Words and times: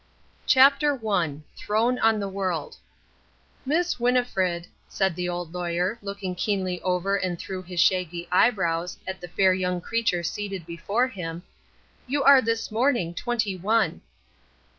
_CHAPTER 0.47 0.99
I 1.07 1.41
THROWN 1.57 1.99
ON 1.99 2.19
THE 2.19 2.27
WORLD 2.27 2.77
"Miss 3.67 3.99
Winnifred," 3.99 4.65
said 4.89 5.15
the 5.15 5.29
Old 5.29 5.53
Lawyer, 5.53 5.99
looking 6.01 6.33
keenly 6.33 6.81
over 6.81 7.15
and 7.15 7.37
through 7.37 7.61
his 7.61 7.79
shaggy 7.79 8.27
eyebrows 8.31 8.97
at 9.05 9.21
the 9.21 9.27
fair 9.27 9.53
young 9.53 9.79
creature 9.79 10.23
seated 10.23 10.65
before 10.65 11.07
him, 11.07 11.43
"you 12.07 12.23
are 12.23 12.41
this 12.41 12.71
morning 12.71 13.13
twenty 13.13 13.55
one." 13.55 14.01